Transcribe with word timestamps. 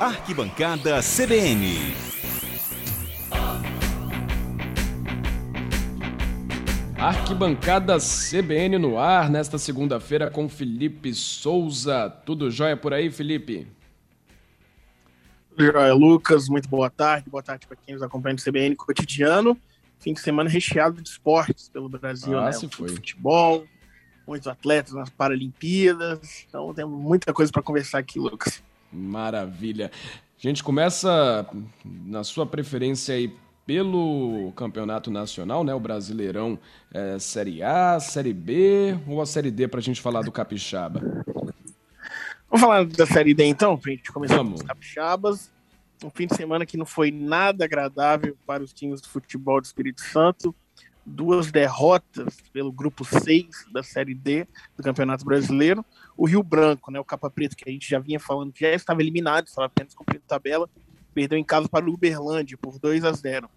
Arquibancada 0.00 1.00
CBN. 1.02 1.92
Arquibancada 6.96 7.96
CBN 7.98 8.76
no 8.78 8.98
ar 8.98 9.30
nesta 9.30 9.56
segunda-feira 9.56 10.30
com 10.30 10.48
Felipe 10.48 11.14
Souza. 11.14 12.10
Tudo 12.26 12.50
jóia 12.50 12.76
por 12.76 12.92
aí, 12.92 13.10
Felipe? 13.10 13.68
Joia, 15.56 15.94
Lucas. 15.94 16.48
Muito 16.48 16.68
boa 16.68 16.90
tarde. 16.90 17.30
Boa 17.30 17.42
tarde 17.42 17.66
para 17.66 17.76
quem 17.76 17.94
nos 17.94 18.02
acompanha 18.02 18.34
no 18.34 18.40
CBN 18.42 18.74
cotidiano. 18.74 19.56
Fim 20.00 20.12
de 20.12 20.20
semana 20.20 20.50
recheado 20.50 21.00
de 21.00 21.08
esportes 21.08 21.68
pelo 21.68 21.88
Brasil, 21.88 22.36
Ah, 22.38 22.46
né? 22.46 22.52
se 22.52 22.68
foi. 22.68 22.88
Futebol, 22.88 23.64
muitos 24.26 24.48
atletas 24.48 24.92
nas 24.92 25.08
Paralimpíadas. 25.10 26.44
Então 26.48 26.72
temos 26.74 27.00
muita 27.00 27.32
coisa 27.32 27.50
para 27.52 27.62
conversar 27.62 27.98
aqui, 27.98 28.18
Lucas. 28.18 28.62
Maravilha. 28.92 29.90
A 30.38 30.40
gente 30.40 30.62
começa 30.62 31.46
na 31.84 32.22
sua 32.24 32.46
preferência 32.46 33.14
aí 33.14 33.32
pelo 33.66 34.50
campeonato 34.56 35.10
nacional, 35.10 35.62
né? 35.62 35.74
O 35.74 35.80
Brasileirão 35.80 36.58
é, 36.92 37.18
Série 37.18 37.62
A, 37.62 38.00
Série 38.00 38.32
B 38.32 38.98
ou 39.06 39.20
a 39.20 39.26
Série 39.26 39.50
D 39.50 39.68
para 39.68 39.80
a 39.80 39.82
gente 39.82 40.00
falar 40.00 40.22
do 40.22 40.32
Capixaba? 40.32 41.02
Vamos 42.50 42.60
falar 42.62 42.86
da 42.86 43.04
Série 43.04 43.34
D 43.34 43.44
então, 43.44 43.76
pra 43.76 43.92
gente 43.92 44.10
começar 44.10 44.38
com 44.38 44.44
Vamos. 44.44 44.60
os 44.60 44.66
capixabas. 44.66 45.50
Um 46.02 46.08
fim 46.08 46.26
de 46.26 46.34
semana 46.34 46.64
que 46.64 46.78
não 46.78 46.86
foi 46.86 47.10
nada 47.10 47.64
agradável 47.64 48.34
para 48.46 48.62
os 48.62 48.72
times 48.72 49.02
de 49.02 49.08
futebol 49.08 49.60
do 49.60 49.64
Espírito 49.64 50.00
Santo. 50.00 50.54
Duas 51.08 51.50
derrotas 51.50 52.36
pelo 52.52 52.70
grupo 52.70 53.04
6 53.04 53.66
da 53.72 53.82
Série 53.82 54.14
D 54.14 54.46
do 54.76 54.82
Campeonato 54.82 55.24
Brasileiro. 55.24 55.84
O 56.16 56.26
Rio 56.26 56.42
Branco, 56.42 56.90
né, 56.90 57.00
o 57.00 57.04
Capa 57.04 57.30
Preto, 57.30 57.56
que 57.56 57.68
a 57.68 57.72
gente 57.72 57.88
já 57.88 57.98
vinha 57.98 58.20
falando 58.20 58.52
que 58.52 58.60
já 58.60 58.72
estava 58.72 59.00
eliminado, 59.00 59.46
estava 59.46 59.66
apenas 59.66 59.94
cumprindo 59.94 60.22
tabela, 60.26 60.68
perdeu 61.14 61.38
em 61.38 61.44
casa 61.44 61.68
para 61.68 61.88
o 61.88 61.94
Uberlândia 61.94 62.56
por 62.56 62.78
2 62.78 63.04
a 63.04 63.12
0. 63.12 63.48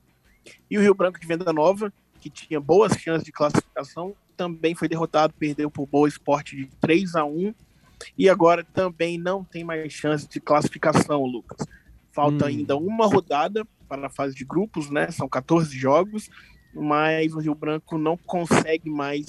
E 0.70 0.78
o 0.78 0.82
Rio 0.82 0.96
Branco 0.96 1.20
de 1.20 1.28
Venda 1.28 1.52
Nova, 1.54 1.94
que 2.20 2.30
tinha 2.30 2.60
boas 2.60 2.94
chances 2.94 3.24
de 3.24 3.32
classificação, 3.32 4.16
também 4.36 4.74
foi 4.74 4.88
derrotado, 4.88 5.34
perdeu 5.38 5.70
por 5.70 5.86
Boa 5.86 6.08
Esporte 6.08 6.56
de 6.56 6.66
3 6.80 7.16
a 7.16 7.26
1 7.26 7.54
e 8.18 8.28
agora 8.30 8.64
também 8.64 9.18
não 9.18 9.44
tem 9.44 9.64
mais 9.64 9.92
chance 9.94 10.28
de 10.28 10.40
classificação, 10.40 11.24
Lucas. 11.26 11.68
Falta 12.12 12.46
Hum. 12.46 12.48
ainda 12.48 12.76
uma 12.76 13.06
rodada 13.06 13.66
para 13.88 14.08
a 14.08 14.10
fase 14.10 14.36
de 14.36 14.44
grupos, 14.44 14.90
né? 14.90 15.12
São 15.12 15.30
14 15.30 15.78
jogos, 15.78 16.30
mas 16.74 17.34
o 17.34 17.40
Rio 17.40 17.56
Branco 17.56 17.98
não 17.98 18.16
consegue 18.16 18.90
mais 18.90 19.26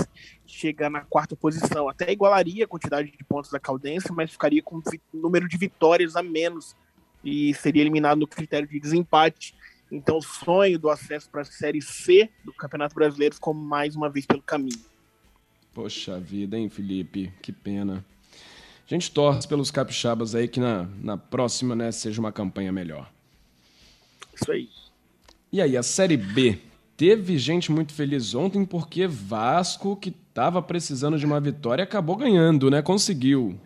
chegar 0.46 0.90
na 0.90 1.00
quarta 1.00 1.34
posição. 1.34 1.88
Até 1.88 2.12
igualaria 2.12 2.64
a 2.64 2.68
quantidade 2.68 3.10
de 3.10 3.24
pontos 3.24 3.50
da 3.50 3.58
Caldense, 3.58 4.12
mas 4.12 4.30
ficaria 4.30 4.62
com 4.62 4.80
vi- 4.80 5.00
número 5.12 5.48
de 5.48 5.56
vitórias 5.56 6.16
a 6.16 6.22
menos 6.22 6.76
e 7.24 7.54
seria 7.54 7.82
eliminado 7.82 8.18
no 8.18 8.26
critério 8.26 8.68
de 8.68 8.78
desempate. 8.78 9.54
Então, 9.90 10.18
o 10.18 10.22
sonho 10.22 10.78
do 10.78 10.88
acesso 10.88 11.28
para 11.30 11.42
a 11.42 11.44
Série 11.44 11.82
C 11.82 12.30
do 12.44 12.52
Campeonato 12.52 12.94
Brasileiro 12.94 13.34
ficou 13.34 13.52
mais 13.52 13.94
uma 13.94 14.08
vez 14.08 14.24
pelo 14.24 14.40
caminho. 14.42 14.80
Poxa 15.74 16.18
vida, 16.18 16.56
hein, 16.56 16.68
Felipe? 16.68 17.32
Que 17.42 17.52
pena. 17.52 18.04
A 18.86 18.94
gente 18.94 19.10
torce 19.10 19.46
pelos 19.48 19.70
capixabas 19.70 20.34
aí 20.34 20.48
que 20.48 20.60
na, 20.60 20.84
na 21.00 21.16
próxima, 21.16 21.74
né, 21.74 21.90
seja 21.92 22.20
uma 22.20 22.32
campanha 22.32 22.72
melhor. 22.72 23.10
Isso 24.34 24.50
aí. 24.50 24.68
E 25.52 25.60
aí, 25.60 25.76
a 25.76 25.82
Série 25.82 26.16
B? 26.16 26.58
Teve 26.96 27.38
gente 27.38 27.72
muito 27.72 27.92
feliz 27.92 28.34
ontem 28.34 28.64
porque 28.64 29.06
Vasco, 29.06 29.96
que 29.96 30.14
estava 30.28 30.62
precisando 30.62 31.18
de 31.18 31.26
uma 31.26 31.40
vitória, 31.40 31.84
acabou 31.84 32.16
ganhando, 32.16 32.70
né? 32.70 32.82
Conseguiu. 32.82 33.58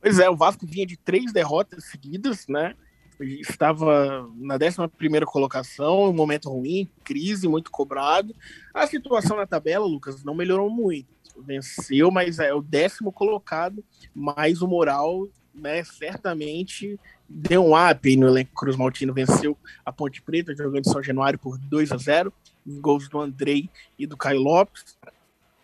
Pois 0.00 0.18
é, 0.18 0.28
o 0.28 0.36
Vasco 0.36 0.66
vinha 0.66 0.86
de 0.86 0.96
três 0.96 1.32
derrotas 1.32 1.84
seguidas, 1.84 2.46
né? 2.48 2.74
Estava 3.20 4.28
na 4.34 4.56
11 4.56 5.24
colocação, 5.26 6.10
um 6.10 6.12
momento 6.12 6.50
ruim, 6.50 6.88
crise, 7.04 7.46
muito 7.46 7.70
cobrado. 7.70 8.34
A 8.74 8.86
situação 8.86 9.36
na 9.36 9.46
tabela, 9.46 9.86
Lucas, 9.86 10.24
não 10.24 10.34
melhorou 10.34 10.68
muito. 10.68 11.06
Venceu, 11.38 12.10
mas 12.10 12.38
é 12.40 12.52
o 12.52 12.60
décimo 12.60 13.12
colocado, 13.12 13.82
mas 14.14 14.60
o 14.60 14.66
moral, 14.66 15.28
né, 15.54 15.84
certamente 15.84 16.98
deu 17.28 17.64
um 17.64 17.90
up 17.90 18.16
no 18.16 18.28
elenco 18.28 18.54
Cruz 18.54 18.76
Maltino. 18.76 19.12
Venceu 19.12 19.56
a 19.84 19.92
Ponte 19.92 20.22
Preta, 20.22 20.54
jogando 20.54 20.86
em 20.86 20.90
São 20.90 21.02
Januário 21.02 21.38
por 21.38 21.58
2 21.58 21.92
a 21.92 21.96
0 21.96 22.32
gols 22.66 23.08
do 23.08 23.20
Andrei 23.20 23.68
e 23.98 24.06
do 24.06 24.16
Caio 24.16 24.40
Lopes. 24.40 24.96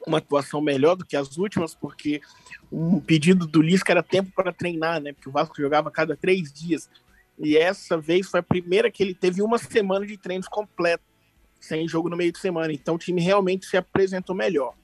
Uma 0.06 0.18
atuação 0.18 0.60
melhor 0.60 0.96
do 0.96 1.04
que 1.04 1.16
as 1.16 1.36
últimas, 1.36 1.74
porque 1.74 2.20
um 2.72 3.00
pedido 3.00 3.46
do 3.46 3.60
Lisca 3.60 3.92
era 3.92 4.02
tempo 4.02 4.30
para 4.34 4.52
treinar, 4.52 5.00
né? 5.00 5.12
Porque 5.12 5.28
o 5.28 5.32
Vasco 5.32 5.60
jogava 5.60 5.88
a 5.88 5.92
cada 5.92 6.16
três 6.16 6.52
dias. 6.52 6.88
E 7.38 7.56
essa 7.56 7.98
vez 7.98 8.28
foi 8.28 8.40
a 8.40 8.42
primeira 8.42 8.90
que 8.90 9.02
ele 9.02 9.14
teve 9.14 9.42
uma 9.42 9.58
semana 9.58 10.06
de 10.06 10.16
treinos 10.16 10.48
completo, 10.48 11.04
sem 11.60 11.86
jogo 11.86 12.08
no 12.08 12.16
meio 12.16 12.32
de 12.32 12.38
semana. 12.38 12.72
Então 12.72 12.94
o 12.94 12.98
time 12.98 13.20
realmente 13.20 13.66
se 13.66 13.76
apresentou 13.76 14.34
melhor. 14.34 14.74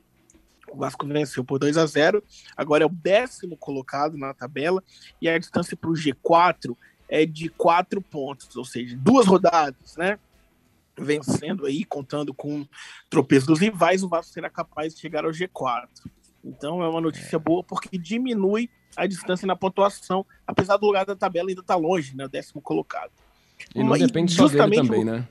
O 0.75 0.77
Vasco 0.77 1.07
venceu 1.07 1.45
por 1.45 1.59
2 1.61 1.77
a 1.77 1.87
0 1.87 2.23
agora 2.57 2.83
é 2.83 2.87
o 2.87 2.91
décimo 2.91 3.57
colocado 3.57 4.19
na 4.19 4.35
tabela, 4.35 4.83
e 5.23 5.29
a 5.29 5.39
distância 5.39 5.77
para 5.77 5.89
o 5.89 5.95
G4 5.95 6.77
é 7.09 7.25
de 7.25 7.49
quatro 7.49 8.01
pontos, 8.03 8.57
ou 8.57 8.65
seja, 8.65 8.97
duas 8.97 9.27
rodadas, 9.27 9.97
né? 9.97 10.19
Vencendo 10.99 11.67
aí, 11.67 11.85
contando 11.85 12.35
com 12.35 12.63
o 12.63 12.69
tropeço 13.09 13.47
dos 13.47 13.61
rivais, 13.61 14.03
o 14.03 14.09
Vasco 14.09 14.33
será 14.33 14.51
capaz 14.51 14.95
de 14.95 15.01
chegar 15.01 15.25
ao 15.25 15.31
G4. 15.31 15.89
Então 16.45 16.83
é 16.83 16.89
uma 16.89 17.01
notícia 17.01 17.39
boa 17.39 17.63
porque 17.63 17.97
diminui 17.97 18.69
a 18.97 19.07
distância 19.07 19.47
na 19.47 19.57
pontuação, 19.57 20.27
apesar 20.47 20.77
do 20.77 20.87
lugar 20.87 21.07
da 21.07 21.17
tabela 21.17 21.49
ainda 21.49 21.61
estar 21.61 21.77
longe, 21.77 22.17
né? 22.17 22.25
O 22.27 22.29
décimo 22.29 22.61
colocado. 22.61 23.11
E 23.75 23.79
não 23.81 23.91
Mas 23.91 24.01
depende 24.03 24.35
só 24.35 24.47
dele 24.49 24.59
também, 24.59 24.81
o- 25.03 25.05
né? 25.05 25.29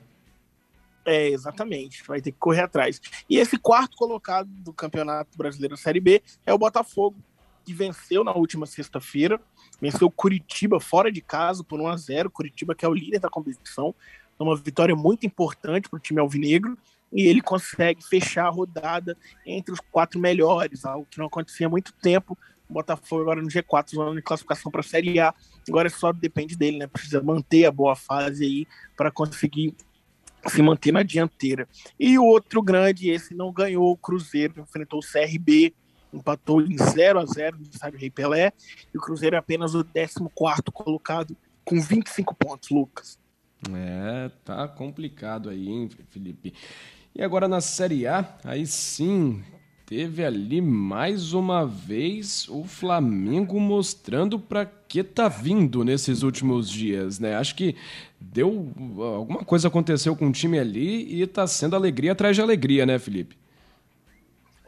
É, 1.05 1.27
exatamente. 1.27 2.03
Vai 2.07 2.21
ter 2.21 2.31
que 2.31 2.37
correr 2.39 2.61
atrás. 2.61 3.01
E 3.29 3.37
esse 3.37 3.57
quarto 3.57 3.97
colocado 3.97 4.47
do 4.47 4.73
Campeonato 4.73 5.37
Brasileiro 5.37 5.75
Série 5.75 5.99
B 5.99 6.21
é 6.45 6.53
o 6.53 6.57
Botafogo, 6.57 7.17
que 7.65 7.73
venceu 7.73 8.23
na 8.23 8.33
última 8.33 8.65
sexta-feira. 8.65 9.39
Venceu 9.81 10.09
Curitiba 10.09 10.79
fora 10.79 11.11
de 11.11 11.21
casa 11.21 11.63
por 11.63 11.79
1 11.79 11.87
a 11.87 11.97
0 11.97 12.29
Curitiba, 12.29 12.73
que 12.73 12.85
é 12.85 12.87
o 12.87 12.93
líder 12.93 13.19
da 13.19 13.29
competição. 13.29 13.93
É 14.39 14.43
uma 14.43 14.55
vitória 14.55 14.95
muito 14.95 15.25
importante 15.25 15.89
para 15.89 15.97
o 15.97 15.99
time 15.99 16.19
alvinegro. 16.19 16.77
E 17.11 17.27
ele 17.27 17.41
consegue 17.41 18.03
fechar 18.03 18.47
a 18.47 18.49
rodada 18.49 19.15
entre 19.45 19.71
os 19.71 19.79
quatro 19.91 20.19
melhores, 20.19 20.83
algo 20.83 21.05
que 21.09 21.19
não 21.19 21.27
acontecia 21.27 21.67
há 21.67 21.69
muito 21.69 21.93
tempo. 21.93 22.35
O 22.67 22.73
Botafogo 22.73 23.21
agora 23.21 23.41
no 23.41 23.49
G4, 23.49 23.91
zona 23.91 24.15
de 24.15 24.21
classificação 24.21 24.71
para 24.71 24.81
a 24.81 24.83
Série 24.83 25.19
A. 25.19 25.33
Agora 25.67 25.89
só 25.89 26.11
depende 26.11 26.55
dele, 26.55 26.79
né? 26.79 26.87
Precisa 26.87 27.21
manter 27.21 27.65
a 27.65 27.71
boa 27.71 27.95
fase 27.95 28.45
aí 28.45 28.67
para 28.97 29.11
conseguir 29.11 29.75
se 30.47 30.61
manter 30.61 30.91
na 30.91 31.03
dianteira. 31.03 31.67
E 31.99 32.17
o 32.17 32.25
outro 32.25 32.61
grande, 32.61 33.09
esse 33.09 33.33
não 33.33 33.51
ganhou, 33.51 33.91
o 33.91 33.97
Cruzeiro, 33.97 34.61
enfrentou 34.61 34.99
o 34.99 35.03
CRB, 35.03 35.73
empatou 36.13 36.61
em 36.61 36.77
0 36.77 37.19
a 37.19 37.25
0 37.25 37.57
no 37.57 37.63
estádio 37.63 37.99
Rei 37.99 38.09
Pelé, 38.09 38.53
e 38.93 38.97
o 38.97 39.01
Cruzeiro 39.01 39.35
é 39.35 39.39
apenas 39.39 39.73
o 39.73 39.83
14º 39.83 40.71
colocado 40.71 41.35
com 41.63 41.81
25 41.81 42.35
pontos, 42.35 42.69
Lucas. 42.69 43.19
É, 43.73 44.29
tá 44.43 44.67
complicado 44.67 45.49
aí, 45.49 45.67
hein, 45.67 45.89
Felipe? 46.09 46.53
E 47.15 47.23
agora 47.23 47.47
na 47.47 47.61
Série 47.61 48.05
A, 48.05 48.37
aí 48.43 48.65
sim, 48.67 49.43
teve 49.93 50.25
ali 50.25 50.59
mais 50.59 51.33
uma 51.33 51.67
vez 51.67 52.49
o 52.49 52.63
Flamengo 52.63 53.59
mostrando 53.59 54.39
pra 54.39 54.65
que 54.65 55.03
tá 55.03 55.27
vindo 55.27 55.83
nesses 55.83 56.23
últimos 56.23 56.67
dias, 56.67 57.19
né? 57.19 57.35
Acho 57.35 57.53
que 57.53 57.75
deu 58.19 58.71
alguma 58.97 59.45
coisa 59.45 59.67
aconteceu 59.67 60.15
com 60.15 60.29
o 60.29 60.31
time 60.31 60.57
ali 60.57 61.21
e 61.21 61.27
tá 61.27 61.45
sendo 61.45 61.75
alegria 61.75 62.13
atrás 62.13 62.35
de 62.35 62.41
alegria, 62.41 62.87
né, 62.87 62.97
Felipe? 62.97 63.37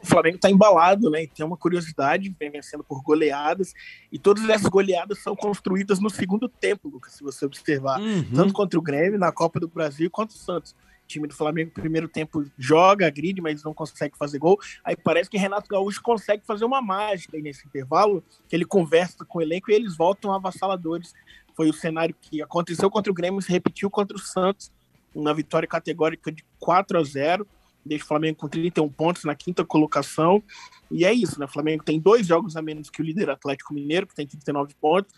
O 0.00 0.06
Flamengo 0.06 0.36
está 0.36 0.48
embalado, 0.48 1.10
né? 1.10 1.24
E 1.24 1.26
tem 1.26 1.44
uma 1.44 1.56
curiosidade, 1.56 2.32
vem 2.38 2.52
vencendo 2.52 2.84
por 2.84 3.02
goleadas, 3.02 3.74
e 4.12 4.20
todas 4.20 4.48
essas 4.48 4.68
goleadas 4.68 5.18
são 5.18 5.34
construídas 5.34 5.98
no 5.98 6.08
segundo 6.08 6.48
tempo, 6.48 6.88
Lucas, 6.88 7.14
se 7.14 7.24
você 7.24 7.44
observar. 7.44 8.00
Uhum. 8.00 8.24
tanto 8.32 8.52
contra 8.52 8.78
o 8.78 8.82
Grêmio 8.82 9.18
na 9.18 9.32
Copa 9.32 9.58
do 9.58 9.66
Brasil 9.66 10.08
quanto 10.08 10.30
o 10.30 10.38
Santos. 10.38 10.72
Time 11.06 11.28
do 11.28 11.34
Flamengo, 11.34 11.70
primeiro 11.70 12.08
tempo, 12.08 12.44
joga, 12.58 13.06
agride, 13.06 13.40
mas 13.40 13.62
não 13.62 13.72
consegue 13.72 14.16
fazer 14.16 14.38
gol. 14.38 14.58
Aí 14.84 14.96
parece 14.96 15.30
que 15.30 15.38
Renato 15.38 15.68
Gaúcho 15.68 16.02
consegue 16.02 16.44
fazer 16.44 16.64
uma 16.64 16.82
mágica 16.82 17.36
aí 17.36 17.42
nesse 17.42 17.66
intervalo, 17.66 18.24
que 18.48 18.56
ele 18.56 18.64
conversa 18.64 19.24
com 19.24 19.38
o 19.38 19.42
elenco 19.42 19.70
e 19.70 19.74
eles 19.74 19.96
voltam 19.96 20.32
avassaladores. 20.32 21.12
Foi 21.54 21.68
o 21.68 21.72
cenário 21.72 22.14
que 22.20 22.42
aconteceu 22.42 22.90
contra 22.90 23.10
o 23.10 23.14
Grêmio, 23.14 23.40
se 23.40 23.50
repetiu 23.50 23.88
contra 23.88 24.16
o 24.16 24.20
Santos, 24.20 24.70
uma 25.14 25.32
vitória 25.32 25.66
categórica 25.66 26.30
de 26.30 26.44
4 26.58 26.98
a 26.98 27.02
0 27.02 27.46
deixa 27.86 28.04
o 28.04 28.08
Flamengo 28.08 28.38
com 28.38 28.48
31 28.48 28.88
pontos 28.88 29.24
na 29.24 29.34
quinta 29.34 29.64
colocação. 29.64 30.42
E 30.90 31.04
é 31.04 31.12
isso, 31.12 31.38
né? 31.38 31.46
O 31.46 31.48
Flamengo 31.48 31.84
tem 31.84 32.00
dois 32.00 32.26
jogos 32.26 32.56
a 32.56 32.62
menos 32.62 32.90
que 32.90 33.00
o 33.00 33.04
líder 33.04 33.30
Atlético 33.30 33.72
Mineiro, 33.72 34.06
que 34.06 34.14
tem 34.14 34.26
39 34.26 34.74
pontos. 34.80 35.14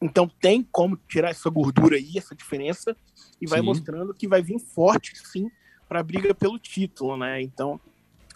Então 0.00 0.30
tem 0.40 0.62
como 0.62 0.98
tirar 1.08 1.30
essa 1.30 1.50
gordura 1.50 1.96
aí, 1.96 2.16
essa 2.16 2.34
diferença, 2.34 2.96
e 3.40 3.46
vai 3.46 3.60
Sim. 3.60 3.66
mostrando 3.66 4.14
que 4.14 4.26
vai 4.26 4.42
vir 4.42 4.58
forte, 4.58 5.12
sim, 5.16 5.50
para 5.88 6.00
a 6.00 6.02
briga 6.02 6.34
pelo 6.34 6.58
título, 6.58 7.16
né? 7.16 7.42
Então, 7.42 7.80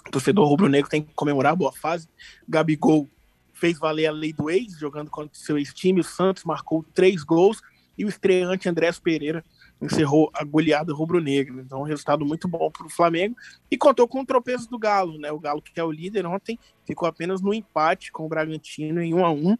o 0.06 0.10
torcedor 0.10 0.46
rubro-negro 0.46 0.90
tem 0.90 1.02
que 1.02 1.14
comemorar 1.14 1.52
a 1.52 1.56
boa 1.56 1.72
fase. 1.72 2.08
Gabigol 2.48 3.08
fez 3.52 3.78
valer 3.78 4.06
a 4.06 4.12
lei 4.12 4.32
do 4.32 4.50
ex, 4.50 4.78
jogando 4.78 5.10
contra 5.10 5.32
o 5.32 5.36
seu 5.36 5.56
ex-time. 5.56 6.00
O 6.00 6.04
Santos 6.04 6.44
marcou 6.44 6.84
três 6.92 7.22
gols 7.22 7.62
e 7.96 8.04
o 8.04 8.08
estreante 8.08 8.68
Andrés 8.68 8.98
Pereira 8.98 9.44
encerrou 9.80 10.30
a 10.34 10.44
goleada 10.44 10.92
rubro-negra. 10.92 11.62
Então, 11.62 11.80
um 11.80 11.84
resultado 11.84 12.24
muito 12.24 12.48
bom 12.48 12.70
para 12.70 12.86
o 12.86 12.90
Flamengo 12.90 13.36
e 13.70 13.76
contou 13.76 14.08
com 14.08 14.20
o 14.20 14.26
tropeço 14.26 14.68
do 14.68 14.78
Galo, 14.78 15.18
né? 15.18 15.30
O 15.30 15.38
Galo 15.38 15.62
que 15.62 15.78
é 15.78 15.84
o 15.84 15.92
líder 15.92 16.26
ontem 16.26 16.58
ficou 16.86 17.08
apenas 17.08 17.40
no 17.40 17.54
empate 17.54 18.10
com 18.12 18.26
o 18.26 18.28
Bragantino 18.28 19.00
em 19.00 19.14
1 19.14 19.24
a 19.24 19.30
1. 19.30 19.56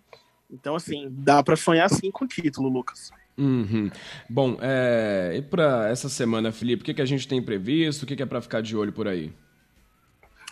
Então, 0.55 0.77
assim, 0.77 1.09
dá 1.11 1.43
para 1.43 1.57
sonhar 1.57 1.91
sim 1.91 2.11
com 2.11 2.25
o 2.25 2.29
título, 2.29 2.69
Lucas. 2.69 3.11
Uhum. 3.37 3.91
Bom, 4.31 4.57
é... 4.61 5.33
e 5.37 5.43
para 5.43 5.89
essa 5.89 6.09
semana, 6.09 6.53
Felipe, 6.53 6.83
o 6.83 6.85
que, 6.85 6.95
que 6.95 7.03
a 7.03 7.07
gente 7.07 7.27
tem 7.27 7.43
previsto? 7.43 8.05
O 8.05 8.07
que, 8.07 8.15
que 8.15 8.23
é 8.23 8.27
para 8.27 8.41
ficar 8.41 8.63
de 8.63 8.77
olho 8.77 8.93
por 8.93 9.09
aí? 9.09 9.33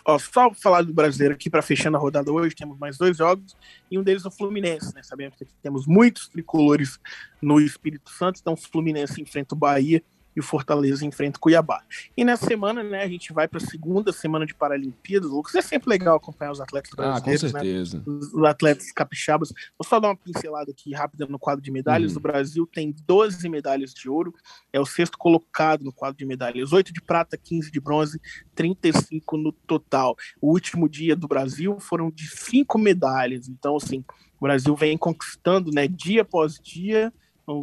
Ó, 0.05 0.19
só 0.19 0.53
falar 0.53 0.81
do 0.81 0.93
brasileiro 0.93 1.33
aqui 1.33 1.49
para 1.49 1.61
fechando 1.61 1.95
a 1.95 1.99
rodada 1.99 2.29
hoje, 2.29 2.53
temos 2.53 2.77
mais 2.77 2.97
dois 2.97 3.15
jogos 3.15 3.55
e 3.89 3.97
um 3.97 4.03
deles 4.03 4.25
é 4.25 4.27
o 4.27 4.31
Fluminense, 4.31 4.93
né? 4.93 5.01
Sabemos 5.01 5.37
que 5.37 5.45
temos 5.61 5.87
muitos 5.87 6.27
tricolores 6.27 6.99
no 7.41 7.57
Espírito 7.61 8.09
Santo, 8.09 8.39
então 8.41 8.53
o 8.53 8.57
Fluminense 8.57 9.21
enfrenta 9.21 9.55
o 9.55 9.57
Bahia 9.57 10.03
e 10.35 10.39
o 10.39 10.43
Fortaleza 10.43 11.05
enfrenta 11.05 11.37
o 11.37 11.39
Cuiabá. 11.41 11.81
E 12.15 12.23
nessa 12.23 12.45
semana, 12.45 12.83
né, 12.83 13.03
a 13.03 13.07
gente 13.07 13.31
vai 13.31 13.47
para 13.47 13.57
a 13.57 13.65
segunda 13.65 14.11
semana 14.11 14.45
de 14.45 14.53
Paralimpíadas. 14.53 15.29
Lucas, 15.29 15.55
é 15.55 15.61
sempre 15.61 15.89
legal 15.89 16.17
acompanhar 16.17 16.51
os 16.51 16.61
atletas 16.61 16.91
brasileiros, 16.91 17.43
ah, 17.43 17.51
com 17.51 17.57
né? 17.57 17.63
certeza. 17.63 17.97
Né? 17.97 18.03
Os 18.05 18.43
atletas 18.43 18.91
capixabas. 18.91 19.49
Vou 19.77 19.87
só 19.87 19.99
dar 19.99 20.09
uma 20.09 20.15
pincelada 20.15 20.71
aqui 20.71 20.93
rápida 20.93 21.25
no 21.25 21.39
quadro 21.39 21.63
de 21.63 21.71
medalhas. 21.71 22.11
Uhum. 22.13 22.17
O 22.17 22.21
Brasil 22.21 22.67
tem 22.67 22.95
12 23.05 23.47
medalhas 23.49 23.93
de 23.93 24.09
ouro, 24.09 24.33
é 24.71 24.79
o 24.79 24.85
sexto 24.85 25.17
colocado 25.17 25.83
no 25.83 25.91
quadro 25.91 26.17
de 26.17 26.25
medalhas. 26.25 26.73
8 26.73 26.93
de 26.93 27.01
prata, 27.01 27.37
15 27.37 27.71
de 27.71 27.79
bronze, 27.79 28.19
35 28.55 29.37
no 29.37 29.51
total. 29.51 30.15
O 30.41 30.51
último 30.51 30.89
dia 30.89 31.15
do 31.15 31.27
Brasil 31.27 31.79
foram 31.79 32.09
de 32.09 32.27
5 32.27 32.77
medalhas. 32.77 33.47
Então, 33.47 33.75
assim, 33.75 34.03
o 34.39 34.45
Brasil 34.45 34.75
vem 34.75 34.97
conquistando, 34.97 35.71
né, 35.71 35.87
dia 35.87 36.21
após 36.23 36.59
dia, 36.59 37.13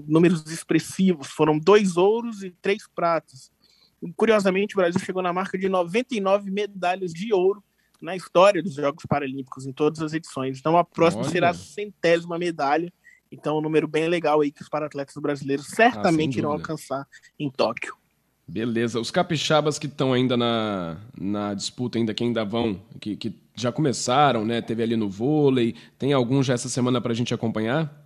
números 0.06 0.44
expressivos. 0.50 1.28
Foram 1.28 1.58
dois 1.58 1.96
ouros 1.96 2.42
e 2.42 2.50
três 2.50 2.86
pratas. 2.94 3.50
Curiosamente, 4.16 4.74
o 4.74 4.78
Brasil 4.78 5.00
chegou 5.00 5.22
na 5.22 5.32
marca 5.32 5.58
de 5.58 5.68
99 5.68 6.50
medalhas 6.50 7.12
de 7.12 7.32
ouro 7.32 7.62
na 8.00 8.16
história 8.16 8.62
dos 8.62 8.74
Jogos 8.74 9.04
Paralímpicos, 9.06 9.66
em 9.66 9.72
todas 9.72 10.00
as 10.00 10.14
edições. 10.14 10.58
Então, 10.58 10.76
a 10.76 10.84
próxima 10.84 11.22
Olha. 11.22 11.30
será 11.30 11.50
a 11.50 11.54
centésima 11.54 12.38
medalha. 12.38 12.90
Então, 13.30 13.58
um 13.58 13.60
número 13.60 13.86
bem 13.86 14.08
legal 14.08 14.40
aí 14.40 14.50
que 14.50 14.62
os 14.62 14.68
paratletas 14.68 15.14
brasileiros 15.16 15.66
certamente 15.66 16.36
ah, 16.36 16.38
irão 16.38 16.52
alcançar 16.52 17.06
em 17.38 17.50
Tóquio. 17.50 17.94
Beleza. 18.48 18.98
Os 18.98 19.10
capixabas 19.10 19.78
que 19.78 19.86
estão 19.86 20.12
ainda 20.12 20.36
na, 20.36 20.96
na 21.16 21.54
disputa, 21.54 21.98
ainda 21.98 22.12
que 22.12 22.24
ainda 22.24 22.44
vão, 22.44 22.80
que, 23.00 23.16
que 23.16 23.32
já 23.54 23.70
começaram, 23.70 24.44
né? 24.44 24.60
Teve 24.60 24.82
ali 24.82 24.96
no 24.96 25.08
vôlei. 25.08 25.76
Tem 25.96 26.12
algum 26.12 26.42
já 26.42 26.54
essa 26.54 26.68
semana 26.68 27.00
para 27.00 27.12
a 27.12 27.14
gente 27.14 27.32
acompanhar? 27.32 27.99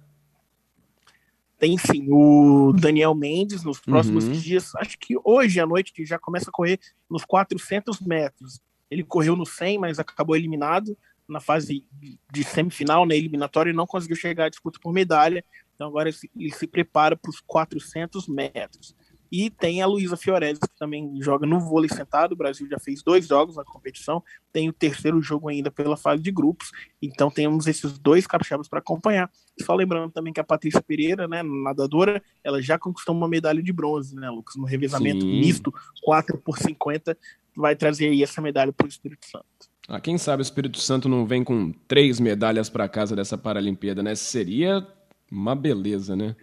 Tem 1.64 1.78
sim 1.78 2.08
o 2.11 2.75
Daniel 2.75 3.14
Mendes 3.14 3.64
nos 3.64 3.81
próximos 3.81 4.26
uhum. 4.26 4.32
dias, 4.32 4.75
acho 4.75 4.99
que 4.99 5.16
hoje 5.25 5.58
à 5.58 5.64
noite 5.64 5.94
que 5.94 6.05
já 6.05 6.19
começa 6.19 6.50
a 6.50 6.52
correr 6.52 6.78
nos 7.08 7.25
400 7.25 8.00
metros. 8.00 8.61
Ele 8.90 9.02
correu 9.02 9.34
no 9.34 9.46
100, 9.46 9.78
mas 9.78 9.99
acabou 9.99 10.37
eliminado 10.37 10.94
na 11.26 11.40
fase 11.40 11.82
de 12.31 12.44
semifinal, 12.44 13.06
na 13.06 13.14
eliminatória, 13.14 13.70
e 13.70 13.72
não 13.72 13.87
conseguiu 13.87 14.14
chegar 14.14 14.44
à 14.44 14.49
disputa 14.50 14.78
por 14.78 14.93
medalha. 14.93 15.43
Então 15.75 15.88
agora 15.88 16.11
ele 16.37 16.52
se 16.52 16.66
prepara 16.66 17.16
para 17.16 17.31
os 17.31 17.40
400 17.40 18.28
metros. 18.28 18.94
E 19.36 19.50
tem 19.50 19.82
a 19.82 19.86
Luísa 19.86 20.16
Fiorez, 20.16 20.60
que 20.60 20.78
também 20.78 21.20
joga 21.20 21.44
no 21.44 21.58
vôlei 21.58 21.88
sentado. 21.88 22.34
O 22.34 22.36
Brasil 22.36 22.69
já 22.70 22.78
fez 22.78 23.02
dois 23.02 23.26
jogos 23.26 23.56
na 23.56 23.64
competição. 23.64 24.22
Tem 24.52 24.69
o 24.69 24.72
terceiro 24.72 25.20
jogo 25.20 25.48
ainda 25.48 25.72
pela 25.72 25.96
fase 25.96 26.22
de 26.22 26.31
grupos. 26.31 26.70
Então 27.02 27.28
temos 27.28 27.66
esses 27.66 27.98
dois 27.98 28.28
capixabas 28.28 28.69
para 28.69 28.78
acompanhar. 28.78 29.28
Só 29.60 29.75
lembrando 29.75 30.12
também 30.12 30.32
que 30.32 30.38
a 30.38 30.44
Patrícia 30.44 30.81
Pereira, 30.81 31.26
né, 31.26 31.42
nadadora, 31.42 32.22
ela 32.44 32.62
já 32.62 32.78
conquistou 32.78 33.12
uma 33.12 33.26
medalha 33.26 33.60
de 33.60 33.72
bronze, 33.72 34.14
né, 34.14 34.31
Lucas? 34.31 34.54
No 34.54 34.66
revezamento 34.66 35.22
Sim. 35.22 35.40
misto, 35.40 35.75
4 36.04 36.38
por 36.38 36.56
50, 36.56 37.19
vai 37.56 37.75
trazer 37.75 38.10
aí 38.10 38.22
essa 38.22 38.40
medalha 38.40 38.72
para 38.72 38.84
o 38.84 38.88
Espírito 38.88 39.26
Santo. 39.26 39.44
Ah, 39.88 40.00
quem 40.00 40.16
sabe 40.16 40.42
o 40.42 40.44
Espírito 40.44 40.78
Santo 40.78 41.08
não 41.08 41.26
vem 41.26 41.42
com 41.42 41.72
três 41.88 42.20
medalhas 42.20 42.69
para 42.69 42.88
casa 42.88 43.16
dessa 43.16 43.36
Paralimpíada, 43.36 44.00
né? 44.00 44.14
Seria 44.14 44.86
uma 45.28 45.56
beleza, 45.56 46.14
né? 46.14 46.36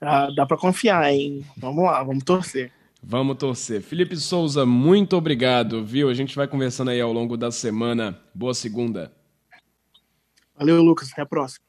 Ah, 0.00 0.28
dá 0.34 0.44
para 0.44 0.56
confiar, 0.56 1.12
hein? 1.12 1.44
Vamos 1.56 1.84
lá, 1.84 2.02
vamos 2.02 2.24
torcer. 2.24 2.70
Vamos 3.02 3.36
torcer. 3.36 3.82
Felipe 3.82 4.16
Souza, 4.16 4.66
muito 4.66 5.16
obrigado, 5.16 5.84
viu? 5.84 6.08
A 6.08 6.14
gente 6.14 6.34
vai 6.34 6.48
conversando 6.48 6.90
aí 6.90 7.00
ao 7.00 7.12
longo 7.12 7.36
da 7.36 7.50
semana. 7.50 8.20
Boa 8.34 8.52
segunda. 8.52 9.12
Valeu, 10.58 10.82
Lucas. 10.82 11.12
Até 11.12 11.22
a 11.22 11.26
próxima. 11.26 11.64